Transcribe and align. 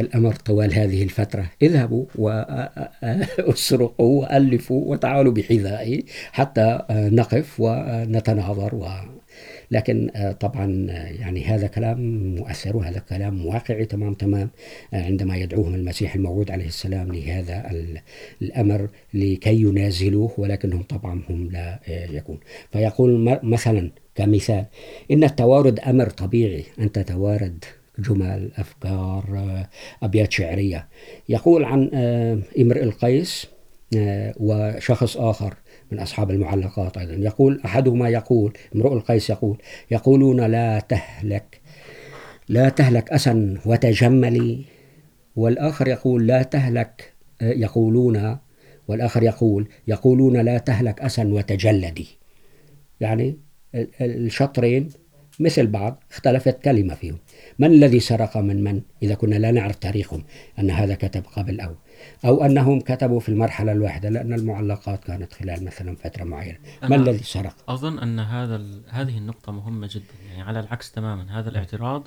الأمر 0.00 0.34
طوال 0.34 0.74
هذه 0.74 1.02
الفترة. 1.02 1.50
اذهبوا 1.62 2.04
واسرقوا 2.14 4.20
وألفوا 4.20 4.90
وتعالوا 4.90 5.32
بحذائي 5.32 6.04
حتى 6.32 6.80
نقف 6.90 7.60
ونتناظر. 7.60 8.74
و 8.74 8.86
لكن 9.70 10.10
طبعا، 10.40 10.86
يعني 11.20 11.44
هذا 11.44 11.66
كلام 11.66 12.34
مؤثر 12.34 12.76
وهذا 12.76 12.98
كلام 12.98 13.46
واقعي 13.46 13.84
تمام 13.84 14.14
تمام. 14.14 14.50
عندما 14.92 15.36
يدعوهم 15.36 15.74
المسيح 15.74 16.14
الموعود 16.14 16.50
عليه 16.50 16.66
السلام 16.66 17.12
لهذا 17.12 17.70
الأمر 18.42 18.88
لكي 19.14 19.62
ينازلوه، 19.62 20.32
ولكنهم 20.38 20.82
طبعا 20.82 21.22
هم 21.30 21.50
لا 21.50 21.80
يكون. 21.88 22.38
فيقول 22.72 23.38
مثلا 23.42 23.90
كمثال، 24.14 24.64
إن 25.10 25.24
التوارد 25.24 25.80
أمر 25.80 26.10
طبيعي. 26.10 26.64
أن 26.80 26.92
تتوارد 26.92 27.64
جمل، 27.98 28.50
أفكار 28.56 29.24
أبيات 30.02 30.32
شعرية. 30.32 30.88
يقول 31.28 31.64
عن 31.64 31.90
امرئ 32.60 32.82
القيس 32.82 33.46
وشخص 34.36 35.16
آخر 35.16 35.54
من 35.92 35.98
أصحاب 35.98 36.30
المعلقات 36.30 36.98
أيضا. 36.98 37.12
يقول، 37.12 37.60
أحدهما 37.64 38.08
يقول، 38.08 38.52
امرؤ 38.74 38.92
القيس 38.92 39.30
يقول، 39.30 39.58
يقولون 39.90 40.40
لا 40.40 40.80
تهلك 40.80 41.60
لا 42.48 42.68
تهلك 42.68 43.10
أسا 43.12 43.58
وتجملي. 43.66 44.64
والآخر 45.36 45.88
يقول، 45.88 46.26
لا 46.26 46.42
تهلك 46.42 47.12
يقولون. 47.42 48.38
والآخر 48.88 49.22
يقول، 49.22 49.68
يقولون 49.88 50.36
لا 50.36 50.58
تهلك 50.58 51.00
أسا 51.00 51.24
وتجلدي. 51.24 52.06
يعني 53.00 53.36
الشطرين 54.00 54.88
مثل 55.40 55.66
بعض 55.66 56.02
اختلفت 56.10 56.62
كلمة 56.62 56.94
فيهم. 56.94 57.18
من 57.58 57.72
الذي 57.72 58.00
سرق 58.00 58.36
من 58.36 58.64
من؟ 58.64 58.82
إذا 59.02 59.14
كنا 59.14 59.34
لا 59.34 59.50
نعرف 59.50 59.76
تاريخهم 59.76 60.24
أن 60.58 60.70
هذا 60.70 60.94
كتب 60.94 61.22
قبل 61.36 61.60
أو 61.60 61.74
أو 62.24 62.44
أنهم 62.44 62.80
كتبوا 62.80 63.20
في 63.20 63.28
المرحلة 63.28 63.72
الواحدة 63.72 64.08
لأن 64.08 64.32
المعلقات 64.32 65.04
كانت 65.04 65.32
خلال 65.32 65.64
مثلا 65.64 65.96
فترة 65.96 66.24
معينة. 66.24 66.58
ما 66.82 66.96
الذي 66.96 67.24
سرق؟ 67.24 67.70
أظن 67.70 67.98
أن 67.98 68.20
هذا 68.20 68.66
هذه 68.88 69.18
النقطة 69.18 69.52
مهمة 69.52 69.88
جدا 69.92 70.14
يعني 70.28 70.42
على 70.42 70.60
العكس 70.60 70.92
تماما. 70.92 71.40
هذا 71.40 71.48
الاعتراض 71.48 72.06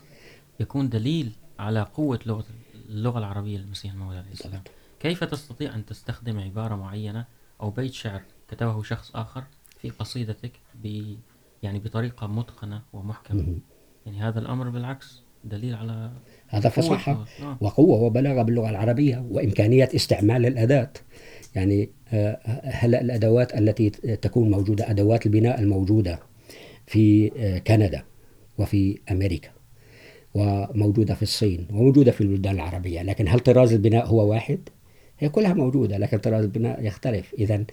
يكون 0.59 0.90
دليل 0.90 1.32
على 1.59 1.82
قوة 1.82 2.20
لغة 2.26 2.46
اللغة 2.90 3.20
العربية 3.20 3.58
للمسيح 3.58 3.92
الموعود 3.92 4.16
عليه 4.16 4.32
السلام. 4.32 4.62
كيف 5.00 5.24
تستطيع 5.24 5.76
أن 5.76 5.86
تستخدم 5.86 6.40
عبارة 6.40 6.76
معينة 6.76 7.26
أو 7.62 7.70
بيت 7.70 7.94
شعر 7.94 8.22
كتبه 8.48 8.84
شخص 8.84 9.12
آخر 9.16 9.44
في 9.82 9.90
قصيدتك 9.90 10.52
ب 10.84 11.16
يعني 11.64 11.80
بطريقة 11.80 12.28
متقنة 12.28 12.81
ومحكمة. 12.94 13.58
يعني 14.06 14.22
هذا 14.22 14.40
الأمر 14.40 14.70
بالعكس 14.70 15.23
دليل 15.44 15.76
على 15.76 16.12
هذا 16.48 16.70
فصاحة 16.70 17.26
وقوة 17.62 18.02
وبلاغة 18.02 18.42
باللغة 18.42 18.70
العربية 18.70 19.26
وإمكانية 19.30 19.90
استعمال 19.95 20.45
الأداة. 20.45 20.92
يعني 21.56 21.90
هلا 22.64 23.02
الأدوات 23.02 23.53
التي 23.58 23.90
تكون 23.90 24.52
موجودة 24.52 24.90
أدوات 24.90 25.26
البناء 25.26 25.59
الموجودة 25.59 26.20
في 26.88 27.30
كندا 27.68 28.03
وفي 28.58 29.00
أمريكا 29.12 29.50
وموجودة 30.34 31.14
في 31.14 31.22
الصين 31.22 31.68
وموجودة 31.72 32.12
في 32.12 32.22
البلدان 32.22 32.56
العربية 32.56 33.02
لكن 33.02 33.28
هل 33.28 33.40
طراز 33.40 33.73
البناء 33.73 34.06
هو 34.06 34.30
واحد؟ 34.30 34.59
هي 35.22 35.30
كلها 35.30 35.54
موجودة 35.54 35.98
لكن 35.98 36.18
طراز 36.18 36.44
البناء 36.44 36.86
يختلف. 36.86 37.34
إذا 37.40 37.64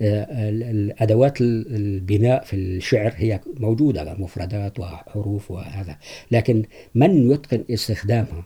الأدوات 0.00 1.40
البناء 1.40 2.44
في 2.44 2.56
الشعر 2.56 3.12
هي 3.16 3.40
موجودة 3.60 4.14
مفردات 4.18 4.80
وحروف 4.80 5.50
وهذا. 5.50 5.96
لكن 6.30 6.64
من 6.94 7.30
يتقن 7.30 7.64
استخدامها؟ 7.70 8.44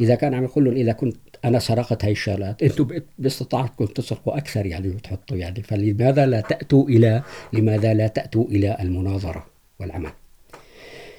إذا 0.00 0.14
كان 0.14 0.34
عم 0.34 0.44
يقول 0.44 0.64
لهم 0.64 0.74
إذا 0.74 0.92
كنت 0.92 1.16
أنا 1.44 1.58
سرقت 1.58 2.04
هاي 2.04 2.12
الشغلات 2.12 2.62
أنتم 2.62 2.88
باستطاعتكم 3.18 3.86
تسرقوا 3.86 4.36
أكثر 4.36 4.66
يعني 4.66 4.88
وتحطوا 4.88 5.36
يعني. 5.36 5.62
فلماذا 5.62 6.26
لا 6.26 6.40
تأتوا 6.40 6.88
إلى 6.88 7.22
لماذا 7.52 7.94
لا 7.94 8.06
تأتوا 8.06 8.44
إلى 8.44 8.76
المناظرة 8.80 9.46
والعمل؟ 9.80 10.10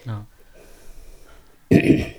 نعم. 0.08 0.24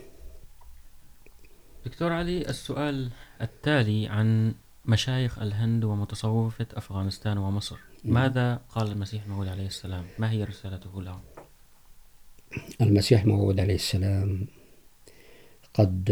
دكتور 1.86 2.12
علي 2.12 2.48
السؤال 2.48 3.10
التالي 3.40 4.08
عن 4.08 4.54
مشايخ 4.84 5.38
الهند 5.38 5.84
ومتصوفة 5.84 6.66
أفغانستان 6.74 7.38
ومصر. 7.38 7.76
ماذا 8.04 8.60
قال 8.68 8.92
المسيح 8.92 9.24
الموعود 9.24 9.48
عليه 9.48 9.66
السلام؟ 9.66 10.04
ما 10.18 10.30
هي 10.30 10.44
رسالته 10.44 11.02
لهم؟ 11.02 11.20
المسيح 12.80 13.22
الموعود 13.22 13.60
عليه 13.60 13.74
السلام 13.74 14.46
قد 15.74 16.10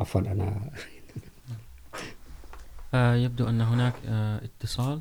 عفوا 0.00 0.20
أنا 0.20 0.70
يبدو 3.16 3.48
أن 3.48 3.60
هناك 3.60 3.94
اتصال. 4.42 5.00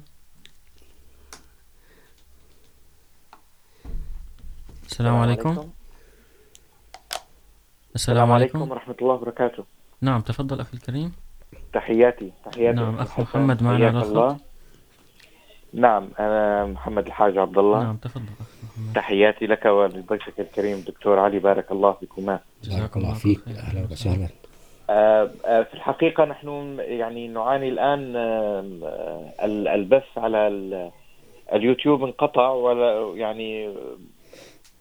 السلام 4.86 5.16
عليكم. 5.16 5.72
السلام 7.98 8.32
عليكم 8.32 8.72
ورحمة 8.72 8.96
الله 9.02 9.14
وبركاته. 9.14 9.64
نعم 10.02 10.22
تفضل 10.22 10.60
أخي 10.60 10.74
الكريم. 10.78 11.12
تحياتي 11.74 12.32
تحياتي. 12.46 12.78
نعم 12.78 12.96
أخ 12.96 13.20
محمد 13.20 13.64
معنا 13.64 13.88
على 13.88 13.98
الخط. 13.98 14.38
نعم 15.74 16.10
أنا 16.20 16.66
محمد 16.66 17.06
الحاج 17.06 17.38
عبد 17.38 17.58
الله. 17.58 17.84
نعم 17.84 17.98
تفضل 17.98 18.24
أخ 18.42 18.48
محمد. 18.64 18.94
تحياتي 18.96 19.46
لك 19.48 19.66
ولضيفك 19.66 20.40
الكريم 20.40 20.84
دكتور 20.88 21.20
علي 21.20 21.40
بارك 21.40 21.72
الله 21.72 21.92
فيكما. 21.92 22.40
جزاك 22.64 22.98
الله 22.98 23.14
فيك. 23.14 23.48
أهلا 23.48 23.88
وسهلا. 23.92 24.28
في 25.64 25.74
الحقيقة 25.74 26.26
نحن 26.26 26.78
يعني 26.80 27.28
نعاني 27.28 27.70
الآن 27.70 28.16
البث 29.76 30.18
على 30.18 30.48
اليوتيوب 31.54 32.04
انقطع 32.04 32.50
ولا 32.50 33.14
يعني 33.16 33.76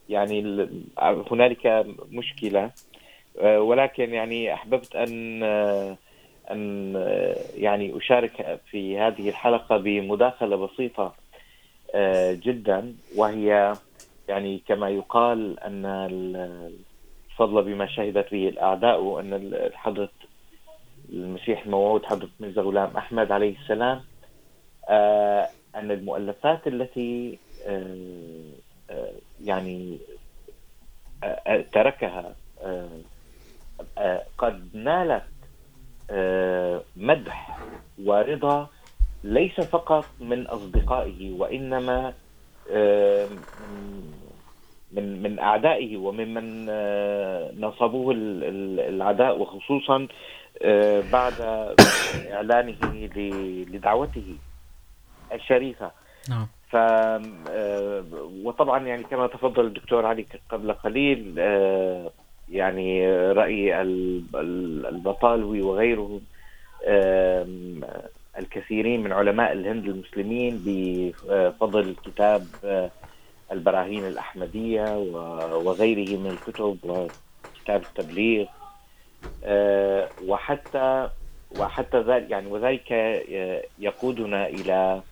يعني 0.08 0.68
هنالك 1.30 1.86
مشكلة. 2.10 2.70
ولكن 3.42 4.14
يعني 4.14 4.54
أحببت 4.54 4.96
أن 4.96 5.42
أن 6.50 6.94
يعني 7.56 7.96
أشارك 7.96 8.60
في 8.70 8.98
هذه 8.98 9.28
الحلقة 9.28 9.76
بمداخلة 9.76 10.56
بسيطة 10.56 11.14
جدا، 12.30 12.94
وهي 13.16 13.72
يعني 14.28 14.62
كما 14.68 14.88
يقال 14.88 15.60
أن 15.60 15.84
الفضل 17.30 17.62
بما 17.62 17.86
شهدت 17.86 18.32
به 18.32 18.48
الأعداء 18.48 19.20
أن 19.20 19.58
حضرة 19.74 20.08
المسيح 21.12 21.64
الموعود، 21.64 22.04
حضرة 22.04 22.28
مرزا 22.40 22.62
غلام 22.62 22.96
أحمد 22.96 23.32
عليه 23.32 23.56
السلام 23.56 24.00
أن 25.76 25.90
المؤلفات 25.90 26.66
التي 26.66 27.38
يعني 29.44 29.98
تركها 31.72 32.34
قد 34.38 34.68
نالت 34.74 35.22
مدح 36.96 37.58
ورضا 38.04 38.68
ليس 39.24 39.60
فقط 39.60 40.04
من 40.20 40.46
أصدقائه 40.46 41.32
وإنما 41.32 42.12
من 44.92 45.22
من 45.22 45.38
أعدائه 45.38 45.96
وممن 45.96 46.66
نصبوه 47.60 48.14
العداء 48.88 49.38
وخصوصا 49.38 50.08
بعد 51.12 51.34
إعلانه 52.32 53.08
لدعوته 53.70 54.34
الشريفة. 55.32 55.90
نعم. 56.28 56.46
ف 56.70 56.76
وطبعا 58.44 58.86
يعني 58.86 59.02
كما 59.02 59.26
تفضل 59.26 59.66
الدكتور 59.66 60.06
علي 60.06 60.26
قبل 60.48 60.72
قليل 60.72 61.34
يعني 62.50 63.08
رأي 63.32 63.82
البطالوي 63.82 65.62
وغيره 65.62 66.20
الكثيرين 68.38 69.02
من 69.02 69.12
علماء 69.12 69.52
الهند 69.52 69.84
المسلمين 69.84 70.62
بفضل 70.66 71.94
كتاب 72.04 72.46
البراهين 73.52 74.04
الأحمدية 74.06 74.98
وغيره 75.64 76.16
من 76.18 76.30
الكتب 76.30 76.78
وكتاب 76.84 77.82
التبليغ. 77.82 78.46
وحتى 80.26 81.08
وحتى 81.58 82.00
ذلك 82.00 82.30
يعني 82.30 82.46
وذلك 82.46 82.90
يقودنا 83.78 84.46
إلى 84.48 85.02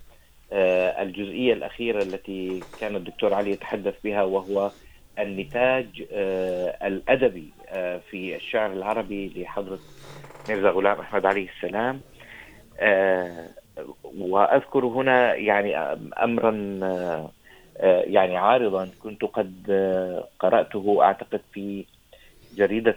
الجزئية 1.03 1.53
الأخيرة 1.53 2.03
التي 2.03 2.61
كان 2.81 2.97
الدكتور 2.97 3.35
علي 3.35 3.51
يتحدث 3.51 3.95
بها 4.05 4.23
وهو 4.23 4.71
النتاج 5.19 5.87
الأدبي 6.83 7.49
في 8.11 8.37
الشعر 8.37 8.73
العربي 8.73 9.33
لحضرة 9.37 9.79
ميرزا 10.49 10.71
غلام 10.71 11.01
أحمد 11.01 11.27
عليه 11.27 11.49
السلام. 11.57 12.01
وأذكر 14.19 14.85
هنا 14.87 15.35
يعني 15.35 15.77
أمرا 16.23 16.53
يعني 18.07 18.37
عارضا 18.37 18.91
كنت 19.03 19.25
قد 19.25 19.55
قرأته 20.39 20.99
أعتقد 21.03 21.41
في 21.53 21.85
جريدة 22.57 22.97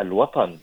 الوطن. 0.00 0.58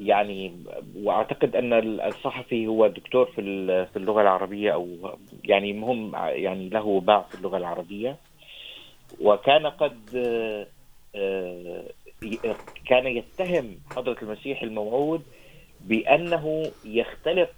يعني 0.00 0.52
واعتقد 0.96 1.56
ان 1.56 1.72
الصحفي 2.00 2.66
هو 2.66 2.86
دكتور 2.86 3.24
في 3.24 3.42
في 3.86 3.96
اللغه 3.96 4.22
العربيه 4.22 4.72
او 4.72 4.86
يعني 5.44 5.72
مهم، 5.72 6.12
يعني 6.14 6.68
له 6.68 7.00
باع 7.00 7.20
في 7.22 7.34
اللغه 7.34 7.56
العربيه 7.56 8.16
وكان 9.20 9.66
قد 9.66 9.98
كان 12.86 13.06
يتهم 13.06 13.76
حضره 13.96 14.16
المسيح 14.22 14.62
الموعود 14.62 15.22
بانه 15.80 16.70
يختلق 16.84 17.50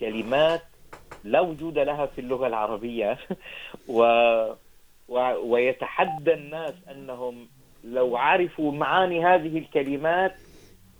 كلمات 0.00 0.62
لا 1.24 1.40
وجود 1.40 1.78
لها 1.78 2.06
في 2.06 2.20
اللغه 2.20 2.46
العربيه 2.46 3.18
و 3.88 4.02
ويتحدى 5.44 6.34
الناس 6.34 6.74
انهم 6.90 7.48
لو 7.84 8.16
عرفوا 8.16 8.72
معاني 8.72 9.24
هذه 9.24 9.58
الكلمات 9.58 10.34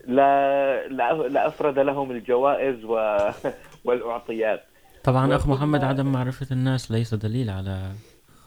لا 0.06 0.88
لافرد 1.28 1.78
لهم 1.78 2.11
الجوائز 2.11 2.84
و... 2.84 3.19
والاعطيات 3.84 4.64
طبعا 5.04 5.37
اخ 5.37 5.49
محمد 5.49 5.84
عدم 5.84 6.12
معرفه 6.12 6.46
الناس 6.50 6.90
ليس 6.90 7.14
دليل 7.14 7.50
على 7.50 7.93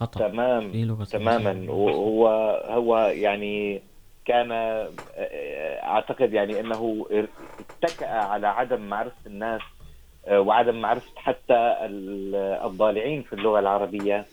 خطا 0.02 0.28
تمام 0.28 0.70
تماما. 1.04 1.66
هو 1.72 2.28
هو 2.68 2.98
يعني 2.98 3.82
كان 4.24 4.52
اعتقد 5.82 6.32
يعني 6.32 6.60
انه 6.60 7.06
اتكأ 7.82 8.08
على 8.08 8.46
عدم 8.46 8.80
معرفه 8.80 9.26
الناس 9.26 9.60
وعدم 10.30 10.80
معرفه 10.80 11.10
حتى 11.16 11.76
الضالعين 12.64 13.22
في 13.22 13.32
اللغه 13.32 13.58
العربيه 13.58 14.26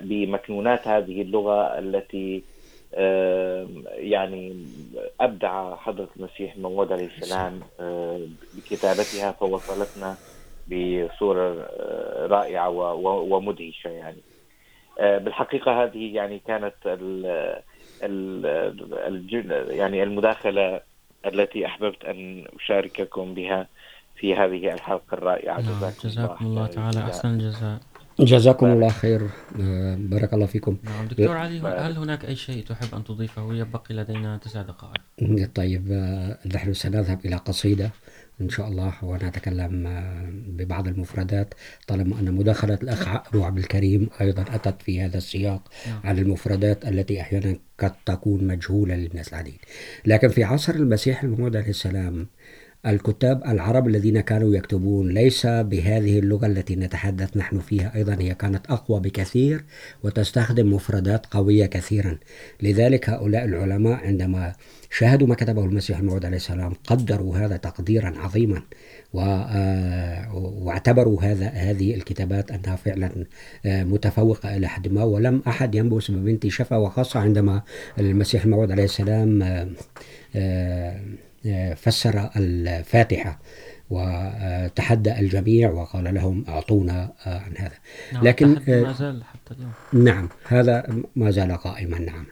بمكنونات 0.00 0.88
هذه 0.88 1.22
اللغه 1.22 1.78
التي 1.78 2.42
يعني 3.96 4.66
ابدع 5.20 5.76
حضره 5.76 6.08
المسيح 6.16 6.56
موعود 6.56 6.92
عليه 6.92 7.06
السلام 7.06 7.60
بكتابتها 8.54 9.32
فوصلتنا 9.32 10.16
بصوره 10.66 11.68
رائعه 12.26 12.94
ومدهشه 13.04 13.88
يعني. 13.88 14.18
بالحقيقه 15.00 15.84
هذه 15.84 16.14
يعني 16.14 16.42
كانت 16.46 16.74
ال 16.86 17.26
ال 18.02 19.70
يعني 19.70 20.02
المداخله 20.02 20.80
التي 21.26 21.66
احببت 21.66 22.04
ان 22.04 22.44
اشارككم 22.60 23.34
بها 23.34 23.68
في 24.16 24.34
هذه 24.34 24.72
الحلقه 24.74 25.14
الرائعه 25.14 25.60
جزاكم, 25.60 26.08
جزاكم 26.08 26.46
الله 26.46 26.66
تعالى. 26.66 27.00
احسن 27.00 27.28
الجزاء 27.28 27.80
جزاكم 28.20 28.66
الله 28.66 28.88
خير. 28.88 29.20
بارك 29.96 30.34
الله 30.34 30.46
فيكم. 30.46 30.78
نعم 30.82 31.06
دكتور 31.06 31.36
علي 31.36 31.58
هل 31.60 31.96
هناك 31.96 32.24
أي 32.24 32.36
شيء 32.36 32.64
تحب 32.64 32.94
أن 32.94 33.04
تضيفه؟ 33.04 33.54
يبقي 33.54 33.94
لدينا 33.94 34.36
تسع 34.36 34.62
دقائق. 34.62 35.50
طيب 35.54 35.88
نحن 36.54 36.72
سنذهب 36.72 37.18
إلى 37.24 37.36
قصيدة. 37.36 37.90
إن 38.40 38.48
شاء 38.48 38.68
الله 38.68 38.92
ونتكلم 39.02 40.02
ببعض 40.46 40.88
المفردات 40.88 41.54
طالما 41.86 42.20
أن 42.20 42.32
مداخلة 42.34 42.78
الأخ 42.82 43.08
أبو 43.08 43.44
عبد 43.44 43.58
الكريم 43.58 44.08
أيضا 44.20 44.44
أتت 44.50 44.82
في 44.82 45.00
هذا 45.00 45.18
السياق 45.18 45.68
عن 46.04 46.18
المفردات 46.18 46.84
التي 46.88 47.20
أحيانا 47.20 47.56
قد 47.78 47.92
تكون 48.06 48.46
مجهولة 48.46 48.94
للناس 48.94 49.28
العديد 49.28 49.58
لكن 50.06 50.28
في 50.28 50.44
عصر 50.44 50.74
المسيح 50.74 51.22
الموعود 51.22 51.56
عليه 51.56 51.68
السلام 51.68 52.26
الكتاب 52.86 53.42
العرب 53.44 53.88
الذين 53.88 54.20
كانوا 54.20 54.54
يكتبون، 54.54 55.08
ليس 55.08 55.46
بهذه 55.46 56.18
اللغة 56.18 56.46
التي 56.46 56.76
نتحدث 56.76 57.36
نحن 57.36 57.58
فيها 57.58 57.94
أيضا، 57.94 58.16
هي 58.20 58.34
كانت 58.34 58.66
أقوى 58.66 59.00
بكثير 59.00 59.64
وتستخدم 60.02 60.74
مفردات 60.74 61.26
قوية 61.26 61.66
كثيرا. 61.66 62.18
لذلك 62.62 63.10
هؤلاء 63.10 63.44
العلماء 63.44 64.06
عندما 64.06 64.52
شاهدوا 64.90 65.26
ما 65.26 65.34
كتبه 65.34 65.64
المسيح 65.64 65.98
الموعود 65.98 66.24
عليه 66.24 66.36
السلام، 66.36 66.72
قدروا 66.86 67.36
هذا 67.36 67.56
تقديرا 67.56 68.12
عظيما 68.18 68.62
واعتبروا 70.62 71.22
هذا، 71.22 71.46
هذه 71.46 71.94
الكتابات 71.94 72.50
انها 72.50 72.76
فعلا 72.76 73.10
متفوقه 73.64 74.56
الى 74.56 74.68
حد 74.68 74.88
ما. 74.88 75.04
ولم 75.04 75.42
احد 75.46 75.74
ينبس 75.74 76.10
ببنت 76.10 76.46
شفا 76.46 76.76
وخاصه 76.76 77.20
عندما 77.20 77.62
المسيح 77.98 78.44
الموعود 78.44 78.70
عليه 78.70 78.84
السلام 78.84 79.42
فسر 81.76 82.30
الفاتحة 82.36 83.38
وتحدى 83.90 85.20
الجميع 85.20 85.70
وقال 85.70 86.14
لهم 86.14 86.44
أعطونا 86.48 87.12
عن 87.26 87.54
هذا. 87.56 87.76
نعم 88.12 88.24
لكن 88.24 88.48
ما 88.82 88.92
زال 88.92 89.24
حتى 89.24 89.54
اليوم. 89.54 89.72
نعم 90.04 90.28
هذا 90.44 91.02
ما 91.16 91.30
زال 91.30 91.52
قائما 91.56 91.98
نعم. 91.98 92.26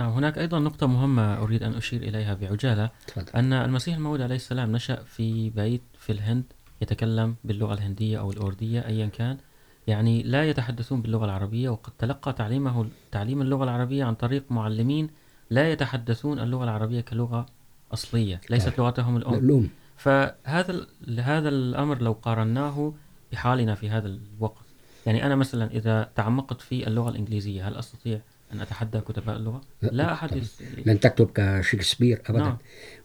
نعم 0.00 0.10
هناك 0.10 0.38
أيضا 0.38 0.58
نقطة 0.58 0.86
مهمة 0.86 1.42
أريد 1.42 1.62
أن 1.62 1.74
أشير 1.74 2.02
إليها 2.02 2.34
بعجالة 2.34 2.90
تفضل. 3.06 3.32
أن 3.34 3.52
المسيح 3.52 3.94
الموعود 3.96 4.20
عليه 4.20 4.36
السلام 4.36 4.72
نشأ 4.72 5.02
في 5.04 5.50
بيت 5.50 5.82
في 5.98 6.12
الهند 6.12 6.44
يتكلم 6.82 7.34
باللغة 7.44 7.74
الهندية 7.74 8.18
أو 8.18 8.30
الأوردية 8.30 8.86
أيا 8.86 9.06
كان. 9.06 9.38
يعني 9.86 10.22
لا 10.22 10.44
يتحدثون 10.50 11.02
باللغة 11.02 11.24
العربية 11.24 11.68
وقد 11.68 11.92
تلقى 11.98 12.32
تعليمه 12.32 12.86
تعليم 13.12 13.42
اللغة 13.42 13.64
العربية 13.64 14.04
عن 14.04 14.14
طريق 14.14 14.44
معلمين 14.50 15.10
لا 15.50 15.72
يتحدثون 15.72 16.38
اللغة 16.38 16.64
العربية 16.64 17.00
كلغة 17.00 17.46
أصلية 17.92 18.40
ليست 18.50 18.78
لغتهم 18.78 19.16
الأم. 19.16 19.34
فهذا 19.96 20.86
هذا 21.18 21.48
الأمر 21.48 22.02
لو 22.02 22.12
قارناه 22.12 22.92
بحالنا 23.32 23.74
في 23.74 23.90
هذا 23.90 24.08
الوقت. 24.08 24.64
يعني 25.06 25.26
أنا 25.26 25.36
مثلا 25.36 25.70
إذا 25.70 26.10
تعمقت 26.14 26.60
في 26.60 26.86
اللغة 26.86 27.08
الإنجليزية 27.08 27.68
هل 27.68 27.76
أستطيع 27.76 28.20
أن 28.52 28.60
أتحدى 28.60 29.00
كتباء 29.00 29.36
اللغة؟ 29.36 29.60
لا 29.82 30.12
أحد 30.12 30.36
يس... 30.36 30.62
لن 30.86 31.00
تكتب 31.00 31.30
كشكسبير 31.34 32.22
أبدا 32.28 32.42
نعم. 32.42 32.58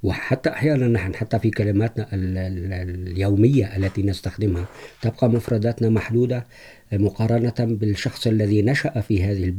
وحتى 0.03 0.49
أحيانا 0.49 0.87
نحن 0.87 1.15
حتى 1.15 1.39
في 1.39 1.51
كلماتنا 1.51 2.07
اليومية 2.13 3.77
التي 3.77 4.03
نستخدمها 4.03 4.65
تبقى 5.01 5.29
مفرداتنا 5.29 5.89
محدودة 5.89 6.47
مقارنة 6.93 7.53
بالشخص 7.59 8.27
الذي 8.27 8.61
نشأ 8.61 9.01
في 9.01 9.23
هذه 9.23 9.53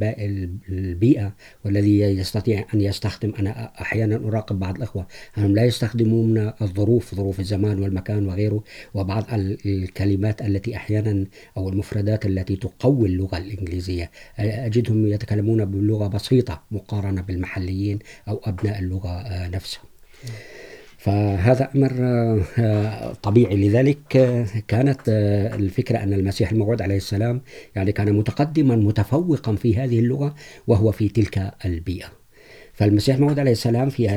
البيئة 0.69 1.33
والذي 1.65 1.99
يستطيع 1.99 2.65
أن 2.73 2.81
يستخدم، 2.81 3.33
أنا 3.39 3.71
أحيانا 3.81 4.15
أراقب 4.15 4.59
بعض 4.59 4.75
الأخوة 4.75 5.07
أنهم 5.37 5.55
لا 5.55 5.65
يستخدمون 5.65 6.51
الظروف، 6.61 7.15
ظروف 7.15 7.39
الزمان 7.39 7.79
والمكان 7.79 8.27
وغيره، 8.27 8.63
وبعض 8.93 9.25
الكلمات 9.65 10.41
التي 10.41 10.75
أحيانا 10.75 11.25
أو 11.57 11.69
المفردات 11.69 12.25
التي 12.25 12.55
تقوي 12.55 13.07
اللغة 13.07 13.37
الإنجليزية. 13.37 14.11
أجدهم 14.39 15.07
يتكلمون 15.07 15.65
بلغة 15.65 16.07
بسيطة 16.07 16.63
مقارنة 16.71 17.21
بالمحليين 17.21 17.99
أو 18.27 18.41
أبناء 18.43 18.79
اللغة 18.79 19.47
نفسها 19.47 19.81
فهذا 21.03 21.69
امر 21.75 21.93
طبيعي. 23.23 23.55
لذلك 23.67 23.97
كانت 24.67 24.99
الفكره 25.59 25.97
ان 25.97 26.13
المسيح 26.13 26.51
الموعود 26.51 26.81
عليه 26.81 26.97
السلام 26.97 27.41
يعني 27.75 27.91
كان 27.91 28.13
متقدما، 28.13 28.75
متفوقا 28.75 29.55
في 29.55 29.77
هذه 29.77 29.99
اللغه 29.99 30.35
وهو 30.67 30.91
في 30.91 31.09
تلك 31.09 31.51
البيئه 31.65 32.05
فالمسيح 32.73 33.15
الموعود 33.15 33.39
عليه 33.39 33.51
السلام 33.51 33.89
في 33.89 34.07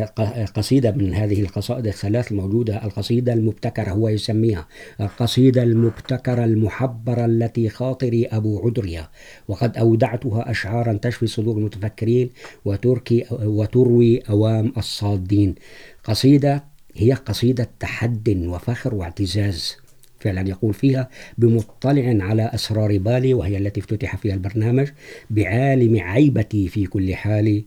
قصيدة 0.55 0.93
من 0.93 1.15
هذه 1.15 1.41
القصائد 1.41 1.87
الثلاث 1.87 2.33
الموجودة، 2.33 2.85
القصيدة 2.85 3.33
المبتكرة، 3.33 3.91
هو 3.91 4.09
يسميها 4.09 4.69
القصيدة 5.01 5.63
المبتكرة 5.63 6.45
المحبرة 6.45 7.25
التي 7.25 7.69
خاطري 7.69 8.27
أبو 8.27 8.67
عدريا 8.67 9.09
وقد 9.49 9.77
أودعتها 9.77 10.51
أشعارا 10.51 10.93
تشفي 10.93 11.27
صدور 11.27 11.57
المتفكرين 11.57 12.31
وتركي، 12.65 13.25
وتروي 13.31 14.19
أوام 14.19 14.73
الصادين. 14.77 15.55
قصيدة 16.05 16.76
هي 16.97 17.13
قصيدة 17.13 17.71
تحد 17.81 18.29
وفخر 18.47 18.95
واعتزاز. 18.95 19.77
فعلا 20.21 20.49
يقول 20.49 20.75
فيها، 20.75 21.09
بمطلع 21.39 22.25
على 22.25 22.51
أسرار 22.55 22.99
بالي، 22.99 23.35
وهي 23.35 23.59
التي 23.59 23.81
افتتح 23.81 24.17
فيها 24.17 24.35
البرنامج، 24.35 24.89
بعالم 25.31 26.01
عيبتي 26.01 26.69
في 26.69 26.87
كل 26.87 27.15
حال 27.15 27.65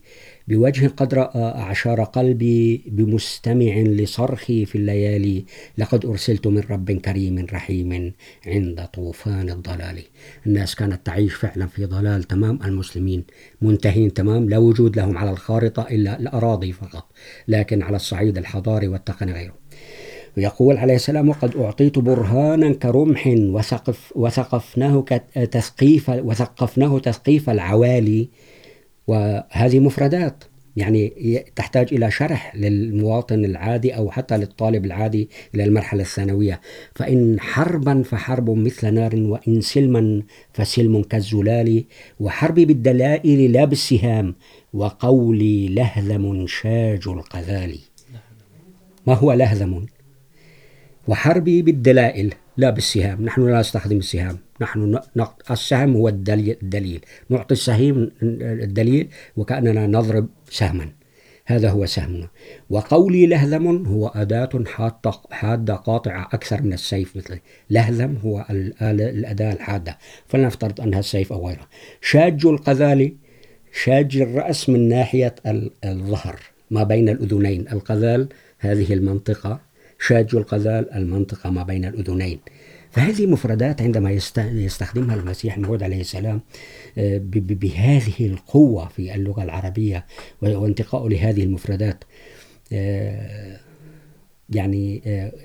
بوجه 0.49 0.87
قد 0.87 1.13
رأى 1.13 1.41
أعشار 1.41 2.03
قلبي 2.03 2.83
بمستمع 2.87 3.77
لصرخي 3.77 4.65
في 4.65 4.77
الليالي. 4.77 5.45
لقد 5.77 6.05
أرسلت 6.05 6.47
من 6.47 6.63
رب 6.69 6.91
كريم 6.91 7.45
رحيم 7.53 8.13
عند 8.47 8.85
طوفان 8.93 9.49
الضلال. 9.49 10.03
الناس 10.47 10.75
كانت 10.75 11.05
تعيش 11.05 11.33
فعلا 11.33 11.67
في 11.67 11.85
ضلال، 11.85 12.23
تمام؟ 12.23 12.59
المسلمين 12.65 13.23
منتهين، 13.61 14.13
تمام؟ 14.13 14.49
لا 14.49 14.57
وجود 14.57 14.97
لهم 14.97 15.17
على 15.17 15.31
الخارطة 15.31 15.81
إلا 15.81 16.19
الأراضي 16.19 16.71
فقط، 16.71 17.05
لكن 17.47 17.83
على 17.83 17.95
الصعيد 17.95 18.37
الحضاري 18.37 18.87
والتقني 18.87 19.31
غيره. 19.31 19.53
ويقول 20.37 20.77
عليه 20.77 20.95
السلام، 20.95 21.29
وقد 21.29 21.55
أعطيت 21.55 21.99
برهانا 21.99 22.73
كرمح 22.73 23.27
وثقف 23.27 24.13
وثقفناه 24.15 25.05
تثقيف 25.51 26.09
وثقفناه 26.09 26.99
تثقيف 26.99 27.49
العوالي 27.49 28.29
وهذه 29.09 29.79
مفردات. 29.79 30.43
يعني 30.75 31.43
تحتاج 31.55 31.93
إلى 31.93 32.11
شرح 32.11 32.55
للمواطن 32.55 33.45
العادي 33.45 33.95
أو 33.95 34.11
حتى 34.11 34.37
للطالب 34.37 34.85
العادي 34.85 35.29
إلى 35.55 35.63
المرحلة 35.63 36.01
الثانوية. 36.01 36.61
فإن 36.95 37.39
حربا 37.39 38.03
فحرب 38.03 38.49
مثل 38.49 38.93
نار، 38.93 39.15
وإن 39.15 39.61
سلما 39.61 40.21
فسلم 40.53 41.01
كالزلال. 41.01 41.83
وحربي 42.19 42.65
بالدلائل 42.65 43.51
لا 43.51 43.65
بالسهام. 43.65 44.35
وقولي 44.73 45.67
لهذم 45.67 46.47
شاج 46.47 47.07
القذال. 47.07 47.79
ما 49.07 49.13
هو 49.13 49.33
لهذم؟ 49.33 49.85
وحربي 51.07 51.61
بالدلائل. 51.61 52.33
لا 52.59 52.69
بالسهام، 52.69 53.25
نحن 53.25 53.49
لا 53.51 53.59
نستخدم 53.59 53.97
السهام. 53.97 54.37
نحن 54.61 54.99
السهم 55.51 55.93
هو 55.93 56.09
الدليل. 56.09 56.99
نعطي 57.29 57.53
السهم 57.53 58.11
الدليل 58.23 59.07
وكأننا 59.37 59.87
نضرب 59.87 60.29
سهما. 60.49 60.89
هذا 61.45 61.69
هو 61.69 61.85
سهمنا. 61.85 62.27
وقولي 62.69 63.25
لهذم 63.25 63.85
هو 63.85 64.07
أداة 64.07 64.49
حادة 64.65 65.11
حادة 65.31 65.75
قاطعة 65.75 66.29
أكثر 66.33 66.61
من 66.61 66.73
السيف 66.73 67.17
مثل 67.17 67.39
لهذم 67.69 68.17
هو 68.23 68.45
الأداة 68.81 69.53
الحادة. 69.53 69.97
فلنفترض 70.27 70.81
أنها 70.81 70.99
السيف 70.99 71.33
أو 71.33 71.47
غيرها 71.47 71.67
شاج 72.01 72.45
القذال 72.45 73.15
شاج 73.83 74.17
الرأس 74.17 74.69
من 74.69 74.89
ناحية 74.89 75.35
الظهر 75.85 76.39
ما 76.71 76.83
بين 76.83 77.09
الأذنين. 77.09 77.65
القذال، 77.71 78.27
هذه 78.59 78.93
المنطقة 78.93 79.68
شاج 79.99 80.35
القذال 80.35 80.93
المنطقة 80.93 81.49
ما 81.49 81.63
بين 81.63 81.85
الأذنين. 81.85 82.39
فهذه 82.91 83.25
مفردات 83.25 83.81
عندما 83.81 84.11
يستخدمها 84.37 85.15
المسيح 85.15 85.55
الموعود 85.55 85.83
عليه 85.83 86.01
السلام 86.01 86.41
بهذه 87.33 88.13
القوة 88.19 88.87
في 88.87 89.15
اللغة 89.15 89.43
العربية 89.43 90.05
وانتقاء 90.41 91.07
لهذه 91.07 91.43
المفردات 91.43 92.03
يعني 94.51 95.01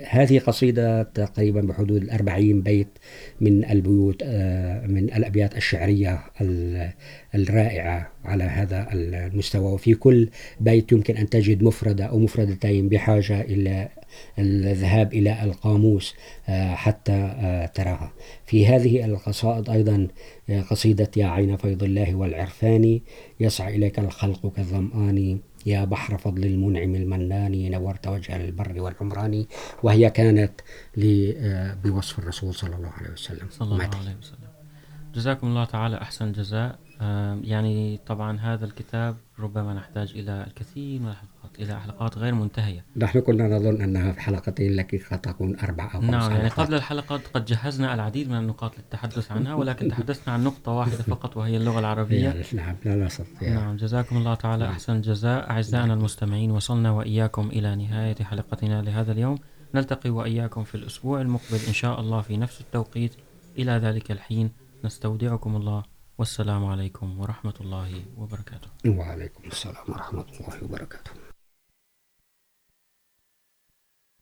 هذه 0.08 0.38
قصيدة 0.38 1.02
تقريبا 1.02 1.61
بحدود 1.61 2.02
الأربعين 2.02 2.62
بيت 2.62 2.88
من 3.40 3.64
البيوت 3.64 4.25
من 4.88 5.11
الأبيات 5.16 5.56
الشعرية 5.56 6.20
الرائعة 7.34 8.12
على 8.25 8.44
هذا 8.44 8.88
المستوى. 8.92 9.73
وفي 9.73 9.94
كل 9.94 10.28
بيت 10.61 10.92
يمكن 10.92 11.16
أن 11.16 11.28
تجد 11.28 11.62
مفردة 11.62 12.04
أو 12.04 12.18
مفردتين 12.18 12.88
بحاجة 12.88 13.40
إلى 13.40 13.88
الذهاب 14.38 15.14
إلى 15.14 15.44
القاموس 15.44 16.14
حتى 16.75 17.68
تراها. 17.75 18.12
في 18.46 18.66
هذه 18.66 19.04
القصائد 19.04 19.70
أيضا 19.70 20.08
قصيدة 20.70 21.11
يا 21.16 21.26
عين 21.26 21.56
فيض 21.56 21.82
الله 21.82 22.14
والعرفان، 22.14 23.00
يسعى 23.40 23.76
إليك 23.76 23.99
الخلق 23.99 24.52
كالظمآن 24.56 25.38
يا 25.66 25.85
بحر 25.85 26.18
فضل 26.18 26.44
المنعم 26.44 26.94
المنان 26.94 27.71
نورت 27.71 28.06
وجه 28.06 28.37
البر 28.37 28.80
والعمران 28.80 29.47
وهي 29.83 30.11
كانت 30.11 30.61
بوصف 31.85 32.18
الرسول 32.18 32.54
صلى 32.54 32.76
الله 32.76 32.88
عليه 32.88 33.11
وسلم. 33.11 33.49
صلى 33.50 33.73
الله 33.73 33.85
عليه 33.85 34.16
وسلم. 34.18 34.38
جزاكم 35.14 35.47
الله 35.47 35.64
تعالى 35.64 35.97
أحسن 36.02 36.33
جزاء. 36.33 36.78
يعني 37.44 38.00
طبعا 38.06 38.38
هذا 38.38 38.64
الكتاب 38.64 39.16
ربما 39.38 39.74
نحتاج 39.74 40.12
إلى 40.16 40.44
الكثير 40.46 41.00
من 41.00 41.08
الحلقات 41.08 41.58
إلى 41.58 41.80
حلقات 41.80 42.18
غير 42.18 42.34
منتهية. 42.34 42.84
نحن 42.96 43.20
كنا 43.20 43.48
نظن 43.48 43.82
أنها 43.82 44.12
في 44.12 44.20
حلقتين 44.20 44.76
لكن 44.76 44.98
قد 45.10 45.20
تكون 45.20 45.58
أربع 45.58 45.84
أو 45.84 46.00
خمس 46.00 46.10
نعم 46.10 46.30
يعني 46.30 46.48
قبل 46.48 46.74
الحلقات 46.74 47.20
قد 47.34 47.44
جهزنا 47.44 47.94
العديد 47.94 48.28
من 48.28 48.36
النقاط 48.36 48.78
للتحدث 48.78 49.32
عنها 49.32 49.54
ولكن 49.64 49.88
تحدثنا 49.88 50.34
عن 50.34 50.44
نقطة 50.44 50.72
واحدة 50.72 50.96
فقط 50.96 51.36
وهي 51.36 51.56
اللغة 51.56 51.78
العربية. 51.78 52.42
نعم 52.52 52.76
لا 52.84 52.94
نستطيع 52.94 53.54
نعم 53.54 53.76
جزاكم 53.76 54.16
الله 54.16 54.34
تعالى 54.34 54.68
أحسن 54.68 55.00
جزاء 55.00 55.50
أعزائنا 55.50 55.94
المستمعين 55.94 56.50
وصلنا 56.50 56.90
وإياكم 56.90 57.48
إلى 57.48 57.76
نهاية 57.76 58.24
حلقتنا 58.24 58.82
لهذا 58.82 59.12
اليوم. 59.12 59.38
نلتقي 59.74 60.10
وإياكم 60.10 60.64
في 60.64 60.74
الأسبوع 60.74 61.20
المقبل 61.20 61.58
إن 61.68 61.72
شاء 61.72 62.00
الله 62.00 62.20
في 62.20 62.36
نفس 62.36 62.60
التوقيت. 62.60 63.12
إلى 63.58 63.72
ذلك 63.72 64.10
الحين 64.10 64.50
نستودعكم 64.84 65.56
الله. 65.56 65.93
والسلام 66.18 66.64
علیکم 66.64 67.21
ورحمۃ 67.21 67.56
اللہ 67.59 68.18
وبرکاتہ۔ 68.18 68.88
وعلیکم 68.88 69.42
السلام 69.44 69.85
ورحمۃ 69.88 70.30
اللہ 70.30 70.64
وبرکاتہ۔ 70.64 71.23